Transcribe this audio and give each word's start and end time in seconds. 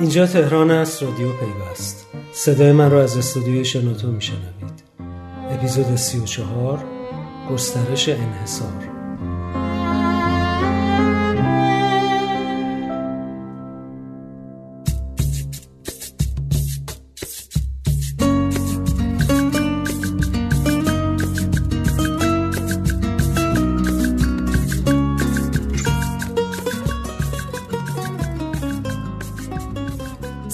اینجا 0.00 0.26
تهران 0.26 0.70
است 0.70 1.02
رادیو 1.02 1.28
پیوست. 1.32 2.06
صدای 2.32 2.72
من 2.72 2.90
را 2.90 3.02
از 3.02 3.16
استودیوی 3.16 3.64
شنوتو 3.64 4.08
میشنوید. 4.12 4.82
اپیزود 5.50 5.96
34 5.96 6.84
گسترش 7.50 8.08
انحصار. 8.08 8.89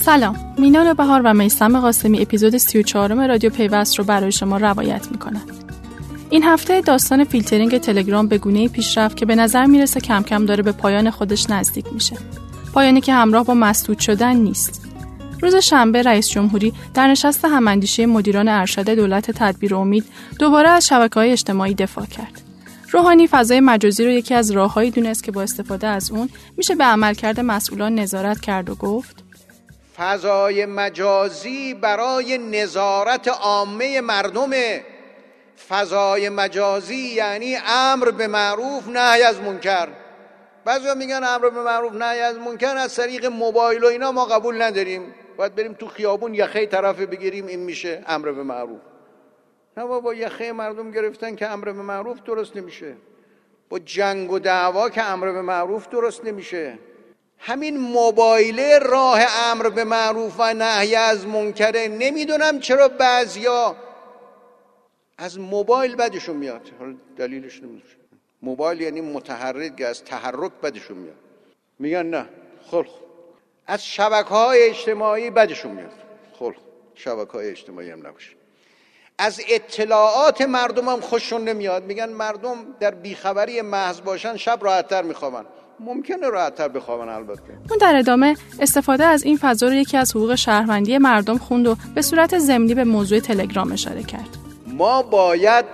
سلام. 0.07 0.55
مینان 0.59 0.95
بهار 0.95 1.23
و 1.25 1.35
میسم 1.35 1.81
قاسمی 1.81 2.23
اپیزود 2.23 2.57
34 2.57 3.27
رادیو 3.27 3.51
پیوست 3.51 3.99
رو 3.99 4.05
برای 4.05 4.33
شما 4.33 4.57
روایت 4.57 5.09
می‌کنن. 5.11 5.43
این 6.31 6.43
هفته 6.45 6.81
داستان 6.81 7.25
فیلترینگ 7.25 7.79
تلگرام 7.79 8.29
به 8.29 8.39
گونه 8.39 8.69
پیشرفت 8.69 9.17
که 9.17 9.27
به 9.27 9.35
نظر 9.35 9.65
می‌رسه 9.65 10.01
کم 10.01 10.23
کم 10.23 10.47
داره 10.47 10.63
به 10.63 10.73
پایان 10.73 11.11
خودش 11.11 11.51
نزدیک 11.51 11.87
میشه. 11.93 12.17
پایانی 12.75 13.01
که 13.01 13.13
همراه 13.13 13.45
با 13.45 13.55
مسدود 13.55 13.99
شدن 13.99 14.37
نیست. 14.37 14.83
روز 15.43 15.55
شنبه 15.55 16.03
رئیس 16.03 16.29
جمهوری 16.29 16.73
در 16.95 17.09
نشست 17.09 17.45
هماندیشه 17.45 18.07
مدیران 18.07 18.49
ارشد 18.49 18.91
دولت 18.91 19.31
تدبیر 19.31 19.75
امید 19.75 20.05
دوباره 20.39 20.69
از 20.69 20.87
شبکه 20.87 21.15
های 21.15 21.33
اجتماعی 21.33 21.75
دفاع 21.75 22.07
کرد. 22.07 22.43
روحانی 22.91 23.27
فضای 23.27 23.61
مجازی 23.61 24.05
رو 24.05 24.11
یکی 24.11 24.35
از 24.35 24.51
راههایی 24.51 24.91
دونست 24.91 25.25
که 25.25 25.33
با 25.33 25.43
استفاده 25.43 25.87
از 25.87 26.11
اون 26.11 26.29
میشه 26.57 26.75
به 26.75 26.85
عملکرد 26.85 27.41
مسئولان 27.41 27.95
نظارت 27.95 28.41
کرد 28.41 28.71
و 28.71 28.75
گفت 28.75 29.26
فضای 29.97 30.67
مجازی 30.67 31.75
برای 31.75 32.39
نظارت 32.39 33.29
عامه 33.29 34.01
مردم. 34.01 34.51
فضای 35.69 36.29
مجازی 36.29 37.15
یعنی 37.15 37.57
امر 37.67 38.11
به 38.11 38.27
معروف 38.27 38.89
نهی 38.89 39.23
از 39.23 39.41
منکر. 39.41 39.89
بعضی 40.65 40.95
میگن 40.97 41.25
امر 41.25 41.49
به 41.49 41.61
معروف 41.61 41.93
نهی 41.93 42.21
از 42.21 42.39
منکر 42.39 42.77
از 42.77 42.95
طریق 42.95 43.27
موبایل 43.27 43.85
و 43.85 43.87
اینا 43.87 44.13
ما 44.13 44.25
قبول 44.25 44.63
نداریم. 44.63 45.15
باید 45.37 45.55
بریم 45.55 45.73
تو 45.73 45.89
خیابون 45.89 46.35
یخه 46.35 46.67
طرف 46.67 47.01
بگیریم 47.01 47.47
این 47.47 47.61
میشه 47.61 48.05
امر 48.07 48.33
به 48.33 48.43
معروف. 48.43 48.81
نه 49.77 49.85
با 49.85 50.15
یخه 50.15 50.53
مردم 50.53 50.91
گرفتن 50.91 51.37
که 51.37 51.47
امر 51.47 51.65
به 51.65 51.83
معروف 51.83 52.23
درست 52.23 52.57
نمیشه. 52.57 52.95
با 53.69 53.79
جنگ 53.79 54.33
و 54.33 54.39
دعوا 54.39 54.91
که 54.91 55.03
امر 55.03 55.33
به 55.33 55.43
معروف 55.43 55.89
درست 55.89 56.25
نمیشه. 56.25 56.79
همین 57.39 57.77
موبایله 57.79 58.79
راه 58.79 59.21
امر 59.45 59.69
به 59.69 59.85
معروف 59.85 60.35
و 60.39 60.55
نهی 60.55 60.95
از 60.95 61.27
منکره 61.27 61.89
نمی‌دونم 61.89 62.61
چرا 62.61 62.89
بعضیا 62.89 63.77
از 65.19 65.39
موبایل 65.39 65.97
بدشون 65.97 66.37
میاد. 66.37 66.63
دلیلش 67.17 67.63
نمی‌دونم. 67.63 67.83
موبایل 68.43 68.81
یعنی 68.81 69.01
متحرک 69.01 69.81
از 69.81 70.05
تحرک 70.05 70.53
بدشون 70.63 70.97
میاد. 70.97 71.17
میگن 71.79 72.07
نه 72.07 72.27
خلق. 72.71 72.91
از 73.67 73.87
شبکه 73.87 74.29
های 74.29 74.63
اجتماعی 74.63 75.31
بدشون 75.31 75.73
میاد. 75.73 75.93
خلق. 76.39 76.57
شبکه 76.95 77.33
های 77.33 77.51
اجتماعی 77.51 77.91
هم 77.91 78.07
نباشه. 78.07 78.31
از 79.19 79.41
اطلاعات 79.49 80.43
مردم 80.43 80.89
هم 80.89 81.01
خوششون 81.01 81.45
نمیاد. 81.45 81.85
میگن 81.85 82.09
مردم 82.09 82.77
در 82.81 82.91
بیخبری 82.91 83.63
محض 83.63 84.01
باشن 84.01 84.37
شب 84.37 84.59
راحتتر 84.63 85.03
میخوابن. 85.03 85.47
ممکنه 85.81 86.29
راحتتر 86.29 86.69
بخوابن 86.69 87.09
البته. 87.09 87.43
اون 87.71 87.79
در 87.81 87.97
ادامه 87.97 88.37
استفاده 88.61 89.05
از 89.05 89.23
این 89.23 89.37
فضا 89.37 89.67
رو 89.67 89.75
یکی 89.75 89.97
از 89.97 90.17
حقوق 90.17 90.35
شهروندی 90.35 90.99
مردم 90.99 91.39
خوند 91.39 91.67
و 91.67 91.77
به 91.95 92.03
صورت 92.03 92.39
ضمنی 92.39 92.75
به 92.75 92.85
موضوع 92.85 93.21
تلگرام 93.21 93.73
اشاره 93.73 94.03
کرد. 94.03 94.29
ما 94.67 95.03
باید 95.03 95.65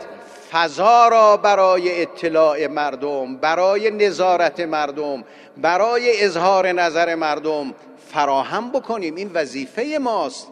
فضا 0.53 1.09
را 1.09 1.37
برای 1.37 2.03
اطلاع 2.03 2.67
مردم 2.67 3.37
برای 3.37 3.91
نظارت 3.91 4.61
مردم 4.61 5.25
برای 5.57 6.25
اظهار 6.25 6.73
نظر 6.73 7.15
مردم 7.15 7.75
فراهم 8.13 8.71
بکنیم. 8.71 9.15
این 9.15 9.31
وظیفه 9.35 9.99
ماست. 10.01 10.49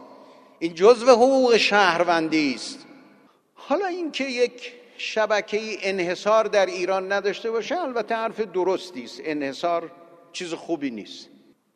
این 0.59 0.75
جزو 0.75 1.11
حقوق 1.11 1.57
شهروندی 1.57 2.55
است. 2.55 2.79
حالا 3.55 3.87
اینکه 3.87 4.25
یک 4.25 4.73
شبکه 5.01 5.61
انحصار 5.83 6.45
در 6.45 6.67
ایران 6.67 7.13
نداشته 7.13 7.51
باشه 7.51 7.81
البته 7.81 8.15
حرف 8.15 8.41
درستی 8.41 9.05
است. 9.05 9.21
انحصار 9.25 9.91
چیز 10.33 10.55
خوبی 10.55 10.91
نیست. 10.91 11.29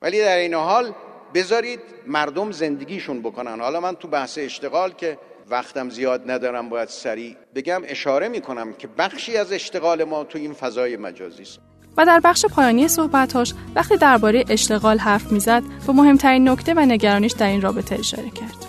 ولی 0.03 0.21
در 0.21 0.37
این 0.37 0.55
حال 0.55 0.93
بذارید 1.35 1.81
مردم 2.07 2.53
زندگیشون 2.53 3.21
بکنن. 3.21 3.61
حالا 3.61 3.81
من 3.81 3.95
تو 3.95 4.09
بحث 4.09 4.39
اشتغال 4.39 4.93
که 4.93 5.19
وقتم 5.51 5.91
زیاد 5.91 6.31
ندارم 6.31 6.69
باید 6.69 6.89
سریع 6.89 7.37
بگم 7.55 7.83
اشاره 7.85 8.29
می‌کنم 8.29 8.73
که 8.73 8.89
بخشی 8.99 9.37
از 9.37 9.53
اشتغال 9.53 10.05
ما 10.05 10.25
تو 10.25 10.39
این 10.39 10.53
فضای 10.53 10.97
مجازی 10.97 11.43
است. 11.43 11.59
و 11.97 12.07
در 12.07 12.21
بخش 12.25 12.47
پایانی 12.47 12.89
صحبتاش 12.89 13.55
وقتی 13.75 13.97
درباره 13.97 14.45
اشتغال 14.49 14.99
حرف 14.99 15.33
می‌زد 15.33 15.63
به 15.87 15.93
مهمترین 15.93 16.49
نکته 16.49 16.75
و 16.75 16.81
نگرانیش 16.81 17.33
در 17.33 17.47
این 17.47 17.61
رابطه 17.61 17.99
اشاره 17.99 18.31
کرد. 18.31 18.64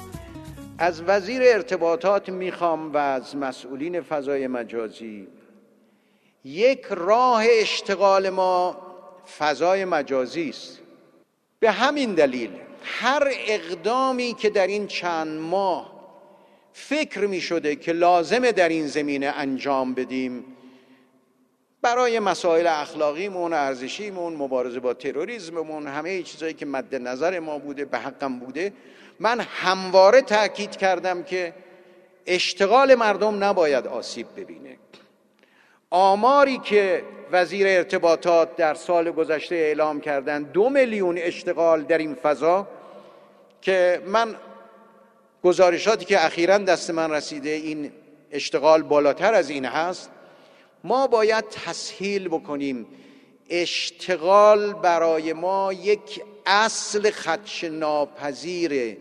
از 0.78 1.02
وزیر 1.08 1.42
ارتباطات 1.46 2.30
می‌خوام 2.30 2.94
و 2.94 2.98
از 2.98 3.36
مسئولین 3.36 4.02
فضای 4.02 4.48
مجازی 4.48 5.28
یک 6.44 6.86
راه 6.90 7.44
اشتغال 7.50 8.30
ما 8.30 8.78
فضای 9.38 9.86
مجازی 9.86 10.50
است. 10.50 10.80
به 11.60 11.72
همین 11.72 12.14
دلیل 12.14 12.50
هر 12.84 13.28
اقدامی 13.48 14.34
که 14.34 14.50
در 14.50 14.68
این 14.68 14.88
چند 14.88 15.40
ماه 15.40 15.96
فکر 16.74 17.26
می 17.26 17.42
شده 17.42 17.76
که 17.76 17.92
لازمه 17.92 18.52
در 18.52 18.70
این 18.70 18.88
زمینه 18.88 19.28
انجام 19.28 19.94
بدیم 19.94 20.46
برای 21.82 22.20
مسائل 22.20 22.68
اخلاقیمون 22.68 23.54
ارزشیمون 23.54 24.34
مبارزه 24.34 24.80
با 24.80 24.94
تروریسممون 24.94 25.88
همه 25.88 26.24
چیزایی 26.24 26.54
که 26.54 26.66
مد 26.66 26.96
نظر 26.96 27.40
ما 27.40 27.60
بوده 27.60 27.86
به 27.86 27.98
حقم 27.98 28.40
بوده 28.40 28.74
من 29.20 29.40
همواره 29.40 30.22
تاکید 30.22 30.76
کردم 30.76 31.24
که 31.24 31.54
اشتغال 32.26 32.96
مردم 32.96 33.44
نباید 33.44 33.88
آسیب 33.88 34.28
ببینه. 34.38 34.78
آماری 35.90 36.58
که 36.58 37.04
وزیر 37.32 37.68
ارتباطات 37.68 38.56
در 38.56 38.74
سال 38.74 39.12
گذشته 39.12 39.56
اعلام 39.56 40.02
کردن 40.02 40.44
دو 40.44 40.70
میلیون 40.70 41.18
اشتغال 41.18 41.84
در 41.84 41.98
این 41.98 42.16
فضا 42.16 42.68
که 43.62 44.02
من 44.06 44.36
گزارشاتی 45.44 46.06
که 46.06 46.26
اخیرا 46.26 46.58
دست 46.58 46.90
من 46.90 47.12
رسیده 47.12 47.50
این 47.50 47.92
اشتغال 48.32 48.82
بالاتر 48.84 49.34
از 49.34 49.50
این 49.50 49.66
هست 49.66 50.10
ما 50.84 51.08
باید 51.08 51.50
تسهیل 51.50 52.28
بکنیم. 52.28 52.88
اشتغال 53.50 54.74
برای 54.74 55.34
ما 55.34 55.74
یک 55.74 56.22
اصل 56.46 57.10
خدش 57.12 57.64
ناپذیر 57.64 58.98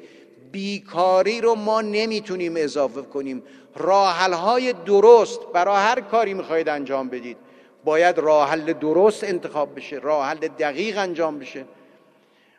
بیکاری 0.53 1.41
رو 1.41 1.55
ما 1.55 1.81
نمی‌تونیم 1.81 2.55
اضافه 2.57 3.03
کنیم. 3.03 3.43
راحل 3.77 4.73
درست 4.73 5.41
برای 5.53 5.77
هر 5.77 6.01
کاری 6.01 6.35
می‌خواید 6.35 6.69
انجام 6.69 7.09
بدید. 7.09 7.37
باید 7.85 8.19
راحل 8.19 8.73
درست 8.73 9.25
انتخاب 9.25 9.77
بشه 9.77 9.97
راحل 9.97 10.37
دقیق 10.37 10.99
انجام 10.99 11.39
بشه. 11.39 11.65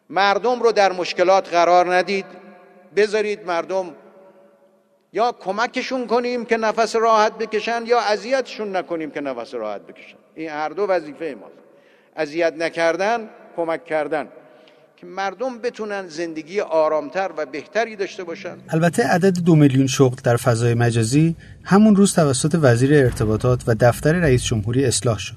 مردم 0.09 0.61
رو 0.61 0.71
در 0.71 0.91
مشکلات 0.91 1.49
قرار 1.49 1.95
ندید. 1.95 2.25
بذارید 2.95 3.45
مردم 3.45 3.95
یا 5.13 5.31
کمکشون 5.31 6.07
کنیم 6.07 6.45
که 6.45 6.57
نفس 6.57 6.95
راحت 6.95 7.37
بکشن 7.37 7.83
یا 7.85 7.99
اذیتشون 7.99 8.75
نکنیم 8.75 9.11
که 9.11 9.21
نفس 9.21 9.53
راحت 9.53 9.81
بکشن. 9.81 10.17
این 10.35 10.49
هر 10.49 10.69
دو 10.69 10.85
وظیفه 10.85 11.35
ماست. 11.41 11.64
اذیت 12.15 12.53
نکردن 12.57 13.19
کمک 13.55 13.85
کردن. 13.85 14.27
که 14.97 15.05
مردم 15.05 15.59
بتونن 15.59 16.07
زندگی 16.07 16.59
آرامتر 16.59 17.31
و 17.37 17.45
بهتری 17.45 17.95
داشته 17.95 18.23
باشن. 18.23 18.55
البته 18.69 19.03
عدد 19.03 19.39
دو 19.39 19.55
میلیون 19.55 19.87
شغل 19.87 20.15
در 20.23 20.37
فضای 20.37 20.73
مجازی 20.73 21.35
همون 21.63 21.95
روز 21.95 22.13
توسط 22.13 22.57
وزیر 22.61 22.93
ارتباطات 22.93 23.63
و 23.67 23.75
دفتر 23.79 24.13
رئیس 24.13 24.43
جمهوری 24.43 24.85
اصلاح 24.85 25.19
شد. 25.19 25.35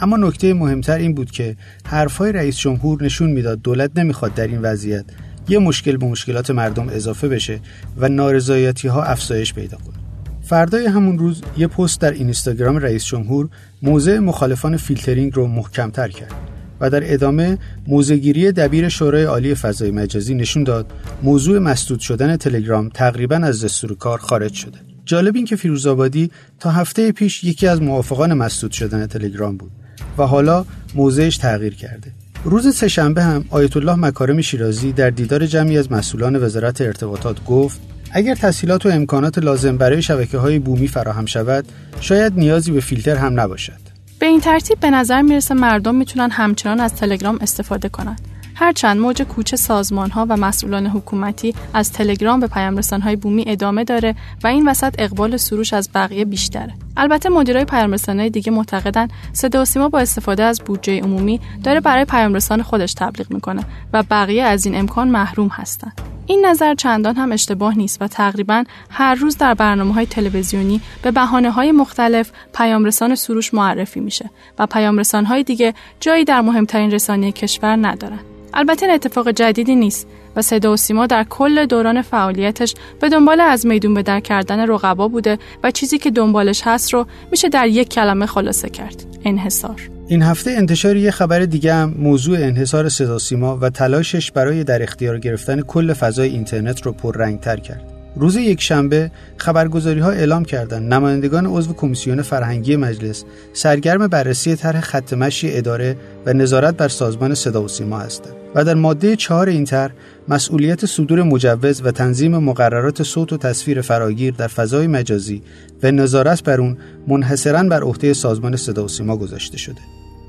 اما 0.00 0.16
نکته 0.16 0.54
مهمتر 0.54 0.96
این 0.96 1.14
بود 1.14 1.30
که 1.30 1.56
حرفهای 1.86 2.32
رئیس 2.32 2.58
جمهور 2.58 3.02
نشون 3.02 3.30
می‌داد 3.30 3.62
دولت 3.62 3.90
نمی‌خواد 3.96 4.34
در 4.34 4.46
این 4.46 4.62
وضعیت 4.62 5.04
یه 5.48 5.58
مشکل 5.58 5.96
به 5.96 6.06
مشکلات 6.06 6.50
مردم 6.50 6.88
اضافه 6.88 7.28
بشه 7.28 7.60
و 7.96 8.08
نارضایتی 8.08 8.88
ها 8.88 9.02
افزایش 9.02 9.54
پیدا 9.54 9.76
کنه. 9.76 10.07
فردای 10.48 10.86
همون 10.86 11.18
روز 11.18 11.42
یه 11.56 11.66
پست 11.66 12.00
در 12.00 12.12
اینستاگرام 12.12 12.76
رئیس 12.76 13.04
جمهور 13.04 13.48
موضع 13.82 14.18
مخالفان 14.18 14.76
فیلترینگ 14.76 15.32
رو 15.34 15.46
محکمتر 15.46 16.08
کرد 16.08 16.34
و 16.80 16.90
در 16.90 17.12
ادامه 17.12 17.58
موضع‌گیری 17.86 18.52
دبیر 18.52 18.88
شورای 18.88 19.24
عالی 19.24 19.54
فضای 19.54 19.90
مجازی 19.90 20.34
نشون 20.34 20.64
داد 20.64 20.92
موضوع 21.22 21.58
مسدود 21.58 22.00
شدن 22.00 22.36
تلگرام 22.36 22.88
تقریبا 22.88 23.36
از 23.36 23.64
دستور 23.64 23.94
کار 23.94 24.18
خارج 24.18 24.52
شده. 24.52 24.78
جالب 25.04 25.36
این 25.36 25.44
که 25.44 25.56
فیروزآبادی 25.56 26.30
تا 26.60 26.70
هفته 26.70 27.12
پیش 27.12 27.44
یکی 27.44 27.66
از 27.66 27.82
موافقان 27.82 28.34
مسدود 28.34 28.72
شدن 28.72 29.06
تلگرام 29.06 29.56
بود 29.56 29.70
و 30.18 30.22
حالا 30.22 30.64
موضعش 30.94 31.36
تغییر 31.36 31.74
کرده. 31.74 32.12
روز 32.44 32.74
سهشنبه 32.74 33.22
هم 33.22 33.44
آیت 33.50 33.76
الله 33.76 33.94
مکارم 33.94 34.40
شیرازی 34.40 34.92
در 34.92 35.10
دیدار 35.10 35.46
جمعی 35.46 35.78
از 35.78 35.92
مسئولان 35.92 36.36
وزارت 36.36 36.80
ارتباطات 36.80 37.44
گفت 37.44 37.80
اگر 38.12 38.34
تسهیلات 38.34 38.86
و 38.86 38.88
امکانات 38.88 39.38
لازم 39.38 39.76
برای 39.76 40.02
شبکه 40.02 40.38
های 40.38 40.58
بومی 40.58 40.88
فراهم 40.88 41.26
شود 41.26 41.64
شاید 42.00 42.32
نیازی 42.36 42.72
به 42.72 42.80
فیلتر 42.80 43.16
هم 43.16 43.40
نباشد 43.40 43.88
به 44.18 44.26
این 44.26 44.40
ترتیب 44.40 44.80
به 44.80 44.90
نظر 44.90 45.22
می‌رسه 45.22 45.54
مردم 45.54 45.94
می‌تونن 45.94 46.30
همچنان 46.30 46.80
از 46.80 46.94
تلگرام 46.94 47.38
استفاده 47.40 47.88
کنند 47.88 48.20
هرچند 48.54 49.00
موج 49.00 49.22
کوچ 49.22 49.54
سازمان 49.54 50.10
ها 50.10 50.26
و 50.28 50.36
مسئولان 50.36 50.86
حکومتی 50.86 51.54
از 51.74 51.92
تلگرام 51.92 52.40
به 52.40 52.46
پیام 52.46 52.80
های 53.02 53.16
بومی 53.16 53.44
ادامه 53.46 53.84
داره 53.84 54.14
و 54.44 54.46
این 54.46 54.68
وسط 54.68 54.94
اقبال 54.98 55.36
سروش 55.36 55.72
از 55.72 55.88
بقیه 55.94 56.24
بیشتره. 56.24 56.74
البته 56.98 57.28
مدیرای 57.28 57.64
پیام 57.64 57.96
های 58.08 58.30
دیگه 58.30 58.52
معتقدن 58.52 59.08
صدا 59.32 59.62
و 59.62 59.64
سیما 59.64 59.88
با 59.88 59.98
استفاده 59.98 60.42
از 60.42 60.60
بودجه 60.60 61.00
عمومی 61.00 61.40
داره 61.64 61.80
برای 61.80 62.04
پیام 62.04 62.38
خودش 62.62 62.94
تبلیغ 62.94 63.32
می‌کنه 63.32 63.64
و 63.92 64.02
بقیه 64.02 64.42
از 64.42 64.66
این 64.66 64.74
امکان 64.78 65.08
محروم 65.08 65.48
هستن. 65.48 65.92
این 66.26 66.46
نظر 66.46 66.74
چندان 66.74 67.16
هم 67.16 67.32
اشتباه 67.32 67.78
نیست 67.78 68.02
و 68.02 68.06
تقریبا 68.06 68.64
هر 68.90 69.14
روز 69.14 69.36
در 69.36 69.54
برنامه 69.54 69.94
های 69.94 70.06
تلویزیونی 70.06 70.80
به 71.02 71.10
بحانه 71.10 71.50
های 71.50 71.72
مختلف 71.72 72.30
پیامرسان 72.54 73.14
سروش 73.14 73.54
معرفی 73.54 74.00
میشه 74.00 74.30
و 74.58 74.66
پیامرسان 74.66 75.24
های 75.24 75.42
دیگه 75.42 75.74
جایی 76.00 76.24
در 76.24 76.40
مهمترین 76.40 76.90
رسانه 76.90 77.32
کشور 77.32 77.76
ندارن. 77.86 78.20
البته 78.54 78.86
این 78.86 78.94
اتفاق 78.94 79.30
جدیدی 79.30 79.76
نیست 79.76 80.06
و 80.38 80.42
صدا 80.42 80.72
و 80.72 80.76
سیما 80.76 81.06
در 81.06 81.24
کل 81.24 81.66
دوران 81.66 82.02
فعالیتش 82.02 82.74
به 83.00 83.08
دنبال 83.08 83.40
از 83.40 83.66
میدون 83.66 83.94
به 83.94 84.02
در 84.02 84.20
کردن 84.20 84.68
رقبا 84.68 85.08
بوده 85.08 85.38
و 85.64 85.70
چیزی 85.70 85.98
که 85.98 86.10
دنبالش 86.10 86.62
هست 86.64 86.94
رو 86.94 87.06
میشه 87.30 87.48
در 87.48 87.66
یک 87.66 87.88
کلمه 87.88 88.26
خلاصه 88.26 88.68
کرد. 88.68 89.04
انحصار. 89.24 89.90
این 90.08 90.22
هفته 90.22 90.50
انتشار 90.50 90.96
یه 90.96 91.10
خبر 91.10 91.40
دیگه 91.40 91.74
هم 91.74 91.94
موضوع 91.98 92.38
انحصار 92.38 92.88
صدا 92.88 93.18
سیما 93.18 93.58
و 93.60 93.70
تلاشش 93.70 94.30
برای 94.30 94.64
در 94.64 94.82
اختیار 94.82 95.18
گرفتن 95.18 95.60
کل 95.60 95.92
فضای 95.92 96.28
اینترنت 96.28 96.82
رو 96.82 96.92
پررنگتر 96.92 97.56
کرد. 97.56 97.97
روز 98.18 98.36
یک 98.36 98.60
شنبه 98.60 99.10
خبرگزاری 99.36 100.00
ها 100.00 100.10
اعلام 100.10 100.44
کردند 100.44 100.94
نمایندگان 100.94 101.46
عضو 101.46 101.72
کمیسیون 101.72 102.22
فرهنگی 102.22 102.76
مجلس 102.76 103.24
سرگرم 103.52 104.06
بررسی 104.06 104.56
طرح 104.56 104.80
خط 104.80 105.12
مشی 105.12 105.56
اداره 105.56 105.96
و 106.26 106.32
نظارت 106.32 106.76
بر 106.76 106.88
سازمان 106.88 107.34
صدا 107.34 107.62
و 107.62 107.68
سیما 107.68 107.98
هستند 107.98 108.32
و 108.54 108.64
در 108.64 108.74
ماده 108.74 109.16
چهار 109.16 109.48
این 109.48 109.64
طرح 109.64 109.92
مسئولیت 110.28 110.86
صدور 110.86 111.22
مجوز 111.22 111.82
و 111.84 111.90
تنظیم 111.90 112.38
مقررات 112.38 113.02
صوت 113.02 113.32
و 113.32 113.36
تصویر 113.36 113.80
فراگیر 113.80 114.34
در 114.34 114.48
فضای 114.48 114.86
مجازی 114.86 115.42
و 115.82 115.90
نظارت 115.90 116.42
بر 116.42 116.60
اون 116.60 116.76
منحصرا 117.08 117.62
بر 117.62 117.82
عهده 117.82 118.12
سازمان 118.12 118.56
صدا 118.56 118.84
و 118.84 118.88
سیما 118.88 119.16
گذاشته 119.16 119.58
شده 119.58 119.80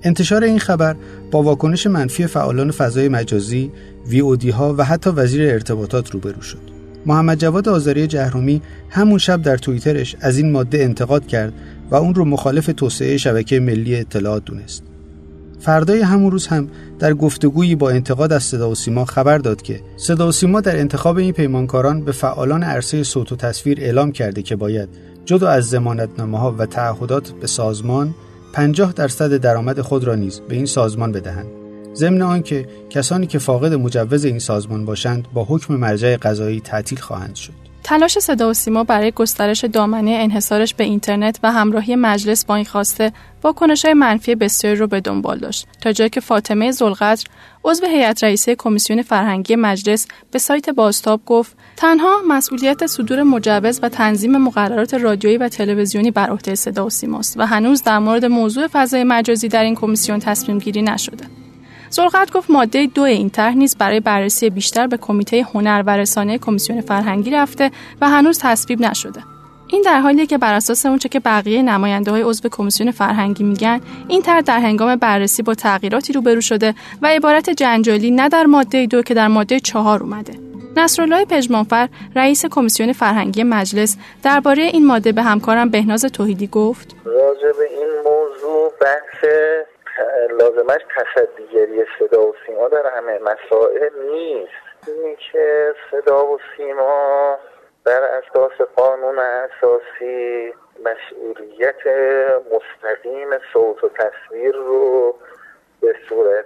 انتشار 0.04 0.44
این 0.44 0.60
خبر 0.60 0.96
با 1.32 1.44
واکنش 1.44 1.88
منفی 1.88 2.28
فعالان 2.28 2.72
فضای 2.72 3.10
مجازی، 3.10 3.72
وی 4.08 4.50
ها 4.50 4.76
و 4.78 4.84
حتی 4.84 5.10
وزیر 5.10 5.52
ارتباطات 5.52 6.12
روبرو 6.12 6.42
شد. 6.42 6.69
محمد 7.06 7.40
جواد 7.40 7.70
آذری 7.70 8.08
جهرومی 8.08 8.62
همون 8.90 9.18
شب 9.18 9.42
در 9.42 9.58
توییترش 9.58 10.16
از 10.22 10.38
این 10.38 10.52
ماده 10.52 10.84
انتقاد 10.84 11.28
کرد 11.28 11.54
و 11.92 11.96
اون 11.96 12.16
رو 12.16 12.26
مخالف 12.26 12.70
توسعه 12.78 13.18
شبکه 13.18 13.60
ملی 13.60 13.96
اطلاعات 13.96 14.46
دونست. 14.46 14.84
فردای 15.60 16.02
همون 16.02 16.32
روز 16.32 16.48
هم 16.48 16.68
در 17.00 17.14
گفتگویی 17.14 17.76
با 17.76 17.90
انتقاد 17.90 18.34
از 18.34 18.44
صدا 18.44 18.70
و 18.70 18.76
سیما 18.76 19.06
خبر 19.06 19.38
داد 19.38 19.62
که 19.62 19.82
صدا 19.98 20.28
و 20.28 20.32
سیما 20.32 20.62
در 20.62 20.80
انتخاب 20.80 21.18
این 21.18 21.34
پیمانکاران 21.34 22.02
به 22.02 22.12
فعالان 22.12 22.64
عرصه 22.64 23.04
صوت 23.04 23.32
و 23.32 23.36
تصویر 23.36 23.82
اعلام 23.82 24.12
کرده 24.12 24.42
که 24.42 24.56
باید 24.56 24.90
جدا 25.26 25.50
از 25.50 25.70
زمانتنامه 25.70 26.40
ها 26.40 26.56
و 26.58 26.66
تعهدات 26.66 27.32
به 27.32 27.48
سازمان 27.48 28.16
50 28.54 28.94
درصد 28.94 29.38
درآمد 29.38 29.82
خود 29.82 30.04
را 30.04 30.16
نیز 30.16 30.40
به 30.40 30.56
این 30.56 30.66
سازمان 30.66 31.12
بدهند 31.12 31.59
ضمن 31.96 32.22
آنکه 32.22 32.68
کسانی 32.90 33.28
که 33.28 33.40
فاقد 33.40 33.74
مجوز 33.74 34.26
این 34.26 34.40
سازمان 34.40 34.86
باشند 34.86 35.28
با 35.34 35.46
حکم 35.50 35.76
مرجع 35.76 36.18
قضایی 36.18 36.60
تعطیل 36.60 37.00
خواهند 37.00 37.36
شد. 37.36 37.70
تلاش 37.84 38.20
صدا 38.20 38.50
و 38.50 38.54
سیما 38.54 38.84
برای 38.84 39.12
گسترش 39.12 39.66
دامنه 39.66 40.12
انحصارش 40.12 40.74
به 40.74 40.84
اینترنت 40.84 41.40
و 41.44 41.52
همراهی 41.52 41.96
مجلس 41.96 42.46
با 42.46 42.56
این 42.56 42.66
خواسته 42.66 43.12
واکنش 43.44 43.86
های 43.86 43.94
منفی 43.94 44.36
بسیاری 44.36 44.78
رو 44.78 44.88
به 44.88 45.02
دنبال 45.02 45.40
داشت 45.40 45.68
تا 45.82 45.92
جایی 45.92 46.10
که 46.10 46.20
فاطمه 46.20 46.72
زلقدر 46.72 47.24
عضو 47.64 47.86
هیئت 47.86 48.24
رئیسه 48.24 48.56
کمیسیون 48.56 49.02
فرهنگی 49.02 49.56
مجلس 49.56 50.08
به 50.32 50.40
سایت 50.40 50.70
بازتاب 50.70 51.22
گفت 51.26 51.58
تنها 51.78 52.22
مسئولیت 52.28 52.88
صدور 52.88 53.24
مجوز 53.24 53.80
و 53.84 53.90
تنظیم 53.90 54.38
مقررات 54.38 54.94
رادیویی 54.94 55.38
و 55.38 55.48
تلویزیونی 55.48 56.12
بر 56.12 56.30
عهده 56.30 56.56
صدا 56.56 56.86
و 56.86 56.90
سیماست 56.90 57.38
و 57.38 57.46
هنوز 57.46 57.84
در 57.84 58.00
مورد 58.00 58.26
موضوع 58.26 58.68
فضای 58.68 59.04
مجازی 59.04 59.48
در 59.48 59.64
این 59.64 59.76
کمیسیون 59.76 60.20
تصمیم 60.20 60.58
گیری 60.58 60.82
نشده. 60.82 61.39
زلغت 61.90 62.32
گفت 62.32 62.50
ماده 62.50 62.86
دو 62.86 63.02
این 63.02 63.30
طرح 63.30 63.54
نیز 63.54 63.78
برای 63.78 64.00
بررسی 64.00 64.50
بیشتر 64.50 64.88
به 64.88 64.98
کمیته 64.98 65.46
هنر 65.54 65.84
و 65.86 65.98
رسانه 65.98 66.38
کمیسیون 66.38 66.82
فرهنگی 66.82 67.32
رفته 67.32 67.72
و 68.02 68.10
هنوز 68.10 68.40
تصویب 68.40 68.82
نشده. 68.82 69.24
این 69.72 69.82
در 69.82 70.00
حالیه 70.00 70.26
که 70.26 70.38
بر 70.38 70.54
اساس 70.54 70.86
اونچه 70.86 71.10
که 71.10 71.20
بقیه 71.20 71.62
نماینده 71.62 72.12
های 72.12 72.22
عضو 72.22 72.50
کمیسیون 72.50 72.92
فرهنگی 72.92 73.44
میگن 73.44 73.82
این 74.08 74.22
طرح 74.22 74.42
در 74.42 74.60
هنگام 74.60 74.96
بررسی 74.96 75.44
با 75.44 75.54
تغییراتی 75.54 76.14
روبرو 76.14 76.42
شده 76.42 76.76
و 77.02 77.08
عبارت 77.08 77.50
جنجالی 77.50 78.12
نه 78.12 78.30
در 78.30 78.44
ماده 78.44 78.86
دو 78.86 79.02
که 79.02 79.14
در 79.14 79.28
ماده 79.28 79.60
چهار 79.60 80.04
اومده. 80.04 80.34
نصرالله 80.78 81.26
پژمانفر 81.26 81.90
رئیس 82.16 82.46
کمیسیون 82.46 82.94
فرهنگی 82.94 83.44
مجلس 83.44 83.98
درباره 84.24 84.64
این 84.64 84.86
ماده 84.86 85.12
به 85.12 85.24
همکارم 85.24 85.70
بهناز 85.70 86.06
توحیدی 86.06 86.48
گفت. 86.48 86.96
راجع 87.06 87.58
به 87.58 87.70
این 87.72 87.90
موضوع 88.06 88.72
بحث 88.82 89.32
لازمش 90.30 90.82
تصدیگری 90.96 91.86
صدا 92.00 92.22
و 92.22 92.36
سیما 92.46 92.68
در 92.68 92.88
همه 92.88 93.20
مسائل 93.20 93.90
نیست. 94.12 94.70
اینی 94.88 95.16
که 95.16 95.76
صدا 95.92 96.26
و 96.26 96.40
سیما 96.58 97.38
در 97.86 98.04
اساس 98.04 98.68
قانون 98.76 99.20
اساسی 99.20 100.54
مسئولیت 100.86 101.88
مستقیم 102.52 103.30
صوت 103.54 103.84
و 103.84 103.90
تصویر 103.90 104.56
رو 104.56 105.16
به 105.82 105.96
صورت 106.10 106.46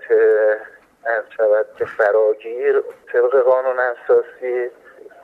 شود 1.38 1.66
که 1.78 1.86
فراگیر 1.86 2.84
طبق 3.14 3.42
قانون 3.42 3.80
اساسی 3.80 4.70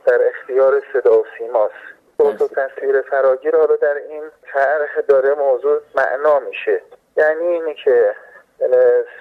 در 0.05 0.19
اختیار 0.27 0.83
صدا 0.93 1.19
و 1.19 1.25
سیماست 1.37 1.73
صوت 2.17 2.41
و 2.41 2.47
تصویر 2.47 3.01
فراگیر 3.01 3.55
حالا 3.55 3.75
در 3.75 3.95
این 3.95 4.23
طرح 4.53 5.01
داره 5.07 5.33
موضوع 5.33 5.81
معنا 5.95 6.39
میشه. 6.39 6.81
یعنی 7.17 7.47
اینه 7.47 7.73
که 7.73 8.15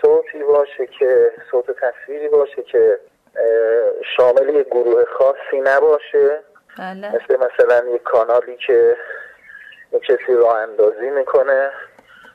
صوتی 0.02 0.42
باشه 0.42 0.86
که 0.86 1.32
صوت 1.50 1.64
تصویری 1.70 2.28
باشه 2.28 2.62
که 2.62 2.98
شامل 4.16 4.48
یک 4.48 4.66
گروه 4.66 5.04
خاصی 5.04 5.60
نباشه. 5.64 6.40
بله. 6.78 7.08
مثل 7.08 7.36
مثلا 7.36 7.88
یک 7.88 8.02
کانالی 8.02 8.56
که 8.56 8.96
یک 9.92 10.02
کسی 10.02 10.34
راه 10.34 10.58
اندازی 10.58 11.10
می‌کنه 11.10 11.70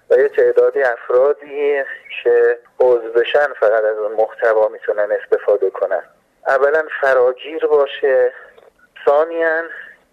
و 0.10 0.16
یه 0.16 0.28
تعدادی 0.28 0.84
افرادی 0.84 1.84
که 2.24 2.60
عضو 2.80 3.12
بشن 3.12 3.54
فقط 3.60 3.84
از 3.84 3.98
اون 3.98 4.12
محتوا 4.12 4.68
می‌تونن 4.68 5.08
استفاده 5.12 5.70
کنن. 5.70 6.04
اولا 6.48 6.84
فراگیر 7.02 7.66
باشه. 7.66 8.34
ثانیا 9.06 9.62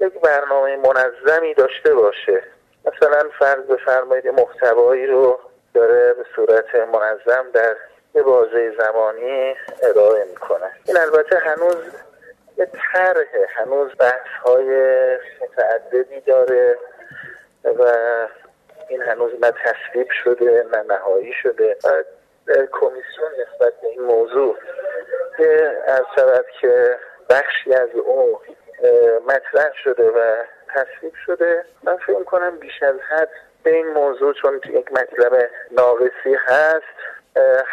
یک 0.01 0.13
برنامه 0.13 0.77
منظمی 0.77 1.55
داشته 1.55 1.95
باشه. 1.95 2.43
مثلا 2.85 3.31
فرض 3.39 3.65
بفرمایید 3.65 4.29
محتوایی 4.29 5.07
رو 5.07 5.39
داره 5.75 6.13
به 6.13 6.25
صورت 6.37 6.75
منظم 6.75 7.51
در 7.55 7.77
یه 8.15 8.23
بازه 8.23 8.75
زمانی 8.79 9.55
ارائه 9.83 10.25
می‌کنه. 10.25 10.71
این 10.85 10.97
البته 10.97 11.39
هنوز 11.39 11.77
یه 12.57 12.69
طرحه 12.93 13.47
هنوز 13.57 13.91
بحث 13.99 14.29
های 14.47 14.83
متعددی 15.43 16.21
داره 16.21 16.79
و 17.65 17.85
این 18.89 19.03
هنوز 19.03 19.31
نه 19.43 19.53
تصویب 19.65 20.11
شده 20.25 20.67
نه 20.73 20.83
نهایی 20.83 21.33
شده 21.43 21.77
کمیسیون 22.73 23.31
نسبت 23.33 23.81
به 23.81 23.89
این 23.89 24.03
موضوع 24.03 24.57
از 25.87 26.03
شود 26.17 26.45
که 26.61 26.99
بخشی 27.31 27.73
از 27.73 27.89
اون 28.05 28.39
مطرح 29.27 29.73
شده 29.85 30.11
و 30.11 30.45
تصویب 30.75 31.13
شده. 31.27 31.65
من 31.85 31.97
فکر 32.07 32.25
کنم 32.25 32.53
بیش 32.61 32.83
از 32.83 32.95
حد 33.11 33.29
به 33.63 33.75
این 33.77 33.87
موضوع 33.95 34.35
چون 34.43 34.55
یک 34.55 34.93
مطلب 34.93 35.33
ناقصی 35.77 36.37
هست 36.47 36.85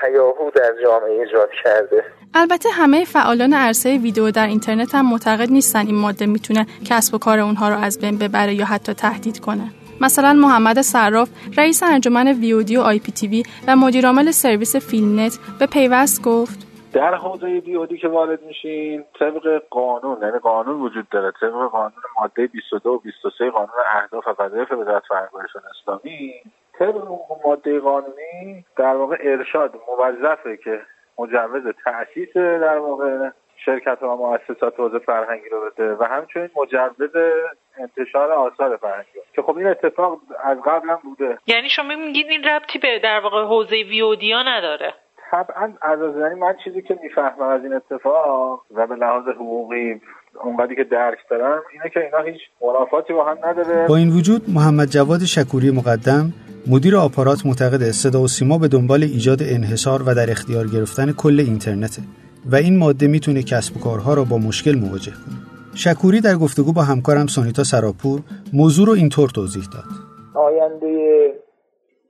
هیاهو 0.02 0.52
در 0.56 0.74
جامعه 0.84 1.12
ایجاد 1.12 1.50
کرده. 1.64 2.04
البته 2.34 2.70
همه 2.70 3.06
فعالان 3.06 3.54
عرصه 3.54 3.98
ویدیو 3.98 4.32
در 4.32 4.48
اینترنت 4.48 4.96
هم 4.96 5.10
معتقد 5.10 5.52
نیستن 5.52 5.86
این 5.86 5.96
ماده 5.96 6.26
می‌تونه 6.26 6.68
کسب 6.90 7.14
و 7.14 7.18
کار 7.18 7.40
اونها 7.40 7.70
رو 7.70 7.78
از 7.78 8.00
بین 8.00 8.18
ببره 8.18 8.54
یا 8.54 8.66
حتی 8.66 8.94
تهدید 8.94 9.40
کنه. 9.40 9.72
مثلا 10.02 10.34
محمد 10.34 10.82
صراف 10.82 11.30
رئیس 11.58 11.84
انجمن 11.84 12.28
VOD 12.28 12.78
و 12.78 12.82
IPTV 12.82 13.44
و 13.68 13.76
مدیرعامل 13.76 14.32
سرویس 14.32 14.76
فیلمنت 14.76 15.40
به 15.60 15.66
پیوست 15.66 16.22
گفت 16.22 16.67
در 16.94 17.16
حوزه 17.16 17.60
VOD 17.60 17.98
که 17.98 18.08
وارد 18.08 18.44
میشین 18.44 19.06
طبق 19.20 19.64
قانون 19.70 20.18
یعنی 20.22 20.40
قانون 20.40 20.82
وجود 20.82 21.10
داره 21.10 21.32
طبق 21.42 21.70
قانون 21.72 21.92
ماده 22.20 22.48
22 22.48 22.90
و 22.90 23.00
23 23.00 23.50
قانون 23.50 23.70
اهداف 23.96 24.28
و 24.28 24.44
وظایف 24.44 24.72
وزارت 24.72 25.04
فرهنگ 25.10 25.30
اسلامی 25.82 26.34
طبق 26.80 27.08
ماده 27.46 27.80
قانونی 27.80 28.66
در 28.78 28.96
واقع 28.96 29.18
ارشاد 29.20 29.76
موظفه 29.88 30.58
که 30.58 30.82
مجوز 31.20 31.74
تأسیس 31.86 32.38
در 32.38 32.78
واقع 32.78 33.30
شرکت 33.66 34.04
و 34.04 34.16
مؤسسات 34.16 34.80
حوزه 34.80 35.00
فرهنگی 35.00 35.50
رو 35.50 35.70
بده 35.70 35.96
و 35.96 36.04
همچنین 36.04 36.50
مجوز 36.56 37.12
انتشار 37.78 38.32
آثار 38.32 38.78
فرهنگی 38.78 39.20
که 39.36 39.42
خب 39.42 39.58
این 39.58 39.68
اتفاق 39.68 40.20
از 40.44 40.58
قبل 40.66 40.90
هم 40.90 41.00
بوده. 41.04 41.38
یعنی 41.48 41.70
شما 41.70 41.96
میگید 41.96 42.28
این 42.28 42.44
ربطی 42.44 42.80
به 42.80 43.00
در 43.00 43.20
واقع 43.20 43.44
حوزه 43.44 43.76
ویودیا 43.76 44.44
نداره. 44.44 44.94
طبعا 45.32 45.74
از 45.82 46.00
من 46.40 46.56
چیزی 46.64 46.82
که 46.82 47.00
می‌فهمم 47.04 47.50
از 47.50 47.64
این 47.64 47.74
اتفاق 47.74 48.62
و 48.76 48.88
به 48.88 48.96
لحاظ 48.96 49.24
حقوقی 49.36 50.02
اونقدری 50.44 50.76
که 50.76 50.84
درک 50.84 51.18
دارم 51.30 51.62
اینه 51.74 51.90
که 51.94 52.00
اینا 52.00 52.20
هیچ 52.32 52.42
منافاتی 52.62 53.14
با 53.14 53.26
هم 53.26 53.38
نداره 53.46 53.88
با 53.88 53.96
این 53.96 54.10
وجود 54.10 54.42
محمد 54.50 54.88
جواد 54.88 55.20
شکوری 55.20 55.72
مقدم 55.72 56.34
مدیر 56.72 56.96
آپارات 56.96 57.46
معتقد 57.46 57.92
صدا 57.92 58.22
و 58.22 58.28
سیما 58.28 58.58
به 58.58 58.68
دنبال 58.68 59.04
ایجاد 59.04 59.38
انحصار 59.42 60.04
و 60.06 60.16
در 60.16 60.32
اختیار 60.32 60.68
گرفتن 60.68 61.12
کل 61.12 61.40
اینترنته 61.40 62.02
و 62.52 62.56
این 62.56 62.78
ماده 62.78 63.08
می‌تونه 63.08 63.44
کسب 63.44 63.78
و 63.78 63.80
کارها 63.80 64.14
را 64.14 64.24
با 64.24 64.38
مشکل 64.38 64.76
مواجه 64.76 65.12
کنه. 65.12 65.38
شکوری 65.76 66.22
در 66.22 66.36
گفتگو 66.36 66.74
با 66.74 66.82
همکارم 66.82 67.28
سانیتا 67.28 67.64
سراپور 67.64 68.20
موضوع 68.54 68.88
رو 68.88 68.94
اینطور 68.94 69.30
توضیح 69.30 69.64
داد. 69.74 69.84
آینده 70.34 71.34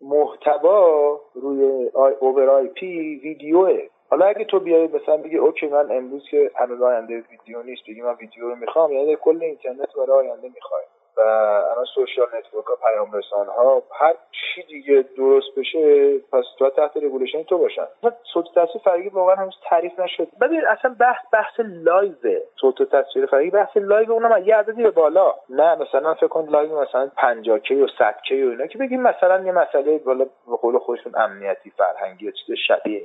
محتوا 0.02 1.20
روی 1.36 1.90
اوبر 2.20 2.50
آی 2.50 2.68
پی 2.68 3.16
ویدیوه. 3.16 3.82
حالا 4.10 4.26
اگه 4.26 4.46
تو 4.46 4.60
بیای 4.60 4.88
مثلا 4.88 5.18
بگی 5.18 5.38
okay 5.38 5.68
من 5.68 5.92
امروز 5.92 6.24
که 6.32 6.52
هنوز 6.56 6.82
آینده 6.82 7.24
ویدیو 7.32 7.64
نیست 7.64 7.82
بگی 7.88 8.02
من 8.02 8.14
ویدیو 8.14 8.50
رو 8.50 8.56
می‌خوام 8.56 8.92
یعنی 8.92 9.16
کل 9.16 9.44
اینترنت 9.44 9.94
برای 9.98 10.30
آینده 10.30 10.50
می‌خوای 10.56 10.84
و 11.18 11.22
الان 11.22 11.86
social 11.96 12.26
network 12.28 12.66
ها 12.66 12.76
پیام 12.76 13.12
رسان 13.14 13.48
ها 13.48 13.84
هر 14.00 14.14
چی 14.32 14.64
دیگه 14.64 15.06
درست 15.18 15.56
بشه 15.58 16.18
پس 16.20 16.44
تو 16.60 16.70
تحت 16.70 16.98
regulation 16.98 17.44
تو 17.44 17.58
باشن. 17.58 17.88
صوت 18.34 18.46
تصویر 18.56 18.84
فرهنگی 18.84 19.10
واقعا 19.10 19.36
هنوز 19.36 19.56
تعریف 19.70 20.00
نشد. 20.00 20.28
ببین 20.42 20.68
اصلا 20.68 20.96
بحث 21.00 21.26
بحث 21.34 21.60
live. 21.60 22.40
صوت 22.62 22.84
تصویر 22.84 23.26
فرهنگی 23.26 23.50
بحث 23.50 23.78
live 23.78 24.12
اونم 24.12 24.44
یه 24.46 24.56
عددی 24.56 24.84
به 24.84 24.92
بالا. 24.92 25.34
نه 25.50 25.76
مثلا 25.76 26.14
فکر 26.14 26.28
کن 26.28 26.48
live 26.50 26.82
مثلا 26.82 27.12
50 27.18 27.60
K 27.60 27.76
و 27.76 27.88
100 28.00 28.16
K 28.28 28.44
و 28.44 28.50
اینا 28.50 28.68
که 28.68 28.78
بگیم 28.78 29.02
مثلا 29.02 29.46
یه 29.46 29.52
مسئله 29.52 29.98
بالا 29.98 30.26
به 30.48 30.58
قول 30.62 30.78
خودشون 30.78 31.14
امنیتی 31.16 31.70
فرهنگی 31.70 32.26
یا 32.26 32.32
چیز 32.32 32.56
شبیه. 32.68 33.02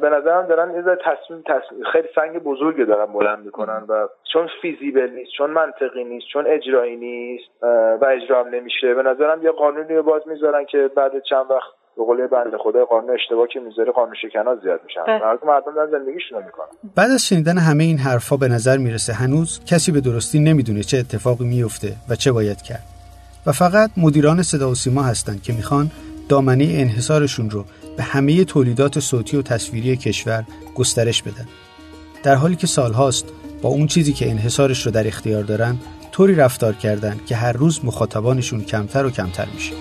به 0.00 0.08
نظرم 0.08 0.46
دارن 0.46 0.74
یه 0.74 0.96
تصمیم 1.04 1.42
تصمیم 1.46 1.84
خیلی 1.92 2.08
سنگ 2.14 2.38
بزرگی 2.38 2.84
دارن 2.84 3.12
بلند 3.12 3.44
می‌کنن 3.44 3.84
و 3.88 4.08
چون 4.32 4.48
فیزیبل 4.62 5.10
نیست 5.10 5.30
چون 5.36 5.50
منطقی 5.50 6.04
نیست 6.04 6.26
چون 6.26 6.46
اجرایی 6.46 6.96
نیست 6.96 7.29
و 8.00 8.04
اجرا 8.16 8.42
نمیشه. 8.42 8.94
به 8.94 9.02
نظرم 9.02 9.42
یه 9.42 9.50
قانونی 9.50 9.94
رو 9.94 10.02
باز 10.02 10.22
می‌ذارن 10.26 10.64
که 10.72 10.90
بعد 10.96 11.12
چند 11.30 11.50
وقت 11.50 11.70
به 11.96 12.04
قول 12.04 12.26
بنده 12.26 12.58
خدا 12.58 12.84
قانون 12.84 13.10
اشتباه 13.14 13.46
که 13.52 13.60
می‌ذاره 13.60 13.92
قانون 13.92 14.14
شکنان 14.22 14.60
زیاد 14.62 14.80
میشن 14.84 15.00
مردم 15.46 15.74
دارن 15.74 15.90
زندگیشون 15.90 16.42
می‌کنن. 16.44 16.66
بعد 16.96 17.10
از 17.10 17.26
شنیدن 17.28 17.58
همه 17.58 17.84
این 17.84 17.98
حرفا 17.98 18.36
به 18.36 18.48
نظر 18.48 18.76
می‌رسه 18.76 19.12
هنوز 19.12 19.64
کسی 19.64 19.92
به 19.92 20.00
درستی 20.00 20.38
نمی‌دونه 20.38 20.82
چه 20.82 20.98
اتفاقی 20.98 21.44
میفته 21.44 21.92
و 22.08 22.14
چه 22.14 22.32
باید 22.32 22.62
کرد. 22.62 22.84
و 23.46 23.52
فقط 23.52 23.90
مدیران 23.96 24.42
صدا 24.42 24.70
و 24.70 24.74
سیما 24.74 25.02
هستن 25.02 25.36
که 25.44 25.52
می‌خوان 25.52 25.90
دامنه 26.28 26.64
انحصارشون 26.64 27.50
رو 27.50 27.64
به 27.96 28.02
همه 28.02 28.44
تولیدات 28.44 28.98
صوتی 28.98 29.36
و 29.36 29.42
تصویری 29.42 29.96
کشور 29.96 30.42
گسترش 30.76 31.22
بدن. 31.22 31.46
در 32.24 32.34
حالی 32.34 32.56
که 32.56 32.66
سالهاست 32.66 33.32
با 33.62 33.68
اون 33.68 33.86
چیزی 33.86 34.12
که 34.12 34.30
انحصارش 34.30 34.86
رو 34.86 34.92
در 34.92 35.06
اختیار 35.06 35.42
دارن 35.42 35.74
طوری 36.20 36.34
رفتار 36.34 36.74
کردن 36.74 37.20
که 37.26 37.36
هر 37.36 37.52
روز 37.52 37.84
مخاطبانشون 37.84 38.64
کمتر 38.64 39.04
و 39.04 39.10
کمتر 39.10 39.46
میشه. 39.54 39.72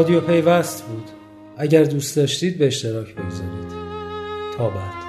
رادیو 0.00 0.20
پیوست 0.20 0.84
بود. 0.84 1.04
اگر 1.56 1.84
دوست 1.84 2.16
داشتید 2.16 2.58
به 2.58 2.66
اشتراک 2.66 3.14
بگذارید. 3.14 3.70
تا 4.56 4.68
بعد. 4.68 4.99